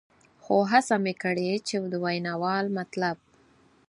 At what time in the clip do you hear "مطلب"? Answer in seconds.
2.77-3.17